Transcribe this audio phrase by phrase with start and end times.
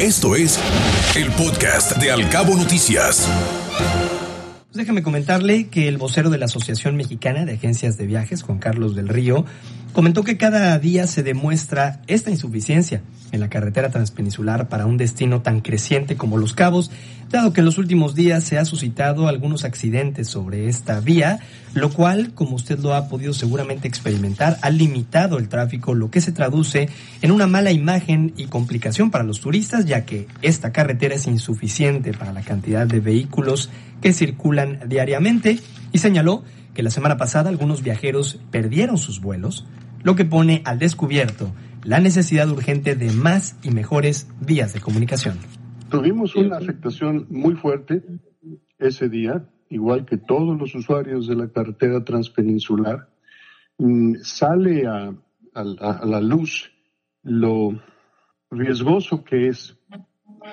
[0.00, 0.60] Esto es
[1.16, 3.26] el podcast de Alcabo Noticias.
[4.74, 8.94] Déjame comentarle que el vocero de la Asociación Mexicana de Agencias de Viajes, Juan Carlos
[8.94, 9.46] del Río,
[9.96, 13.00] comentó que cada día se demuestra esta insuficiencia
[13.32, 16.90] en la carretera transpeninsular para un destino tan creciente como Los Cabos,
[17.30, 21.40] dado que en los últimos días se ha suscitado algunos accidentes sobre esta vía,
[21.72, 26.20] lo cual, como usted lo ha podido seguramente experimentar, ha limitado el tráfico, lo que
[26.20, 26.90] se traduce
[27.22, 32.12] en una mala imagen y complicación para los turistas, ya que esta carretera es insuficiente
[32.12, 33.70] para la cantidad de vehículos
[34.02, 35.58] que circulan diariamente,
[35.90, 39.64] y señaló que la semana pasada algunos viajeros perdieron sus vuelos,
[40.06, 41.52] lo que pone al descubierto
[41.82, 45.36] la necesidad urgente de más y mejores vías de comunicación.
[45.90, 48.04] Tuvimos una afectación muy fuerte
[48.78, 53.08] ese día, igual que todos los usuarios de la carretera transpeninsular.
[53.78, 55.12] Mm, sale a,
[55.54, 56.70] a la luz
[57.24, 57.72] lo
[58.48, 59.76] riesgoso que es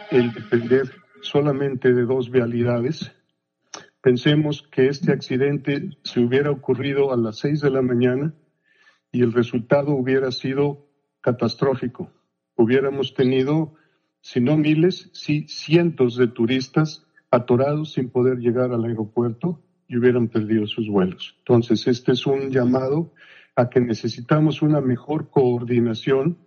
[0.10, 0.90] el depender
[1.22, 3.12] solamente de dos vialidades.
[4.02, 8.34] Pensemos que este accidente se hubiera ocurrido a las seis de la mañana
[9.14, 10.88] y el resultado hubiera sido
[11.22, 12.12] catastrófico.
[12.56, 13.76] Hubiéramos tenido,
[14.20, 20.28] si no miles, sí cientos de turistas atorados sin poder llegar al aeropuerto y hubieran
[20.28, 21.36] perdido sus vuelos.
[21.40, 23.14] Entonces, este es un llamado
[23.56, 26.40] a que necesitamos una mejor coordinación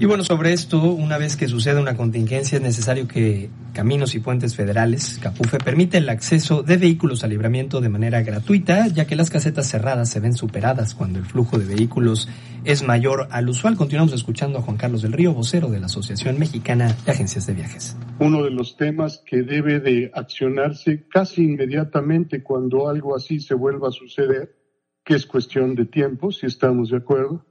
[0.00, 4.20] y bueno, sobre esto, una vez que sucede una contingencia, es necesario que Caminos y
[4.20, 9.14] Puentes Federales, Capufe, permita el acceso de vehículos a libramiento de manera gratuita, ya que
[9.14, 12.30] las casetas cerradas se ven superadas cuando el flujo de vehículos
[12.64, 13.76] es mayor al usual.
[13.76, 17.52] Continuamos escuchando a Juan Carlos del Río, vocero de la Asociación Mexicana de Agencias de
[17.52, 17.94] Viajes.
[18.20, 23.88] Uno de los temas que debe de accionarse casi inmediatamente cuando algo así se vuelva
[23.88, 24.56] a suceder,
[25.04, 27.44] que es cuestión de tiempo, si estamos de acuerdo,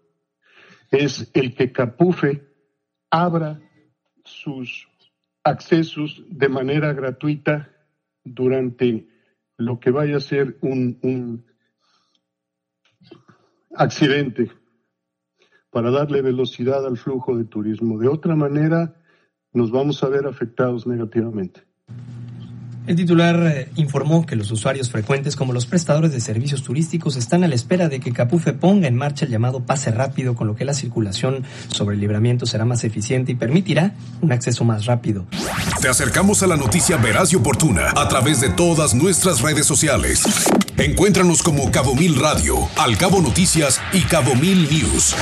[0.91, 2.47] es el que Capufe
[3.09, 3.59] abra
[4.23, 4.87] sus
[5.43, 7.69] accesos de manera gratuita
[8.23, 9.07] durante
[9.57, 11.45] lo que vaya a ser un, un
[13.75, 14.51] accidente
[15.69, 17.99] para darle velocidad al flujo de turismo.
[17.99, 18.95] De otra manera,
[19.53, 21.63] nos vamos a ver afectados negativamente.
[22.87, 27.43] El titular eh, informó que los usuarios frecuentes como los prestadores de servicios turísticos están
[27.43, 30.55] a la espera de que Capufe ponga en marcha el llamado pase rápido, con lo
[30.55, 35.25] que la circulación sobre el libramiento será más eficiente y permitirá un acceso más rápido.
[35.81, 40.23] Te acercamos a la noticia veraz y oportuna a través de todas nuestras redes sociales.
[40.77, 45.15] Encuéntranos como Cabo Mil Radio, Al Cabo Noticias y Cabo Mil News.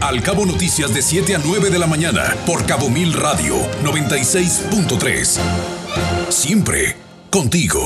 [0.00, 5.83] Al Cabo Noticias de 7 a 9 de la mañana por Cabo Mil Radio 96.3.
[6.30, 6.96] Siempre
[7.30, 7.84] contigo.